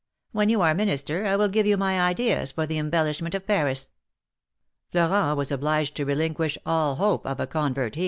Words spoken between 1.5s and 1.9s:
you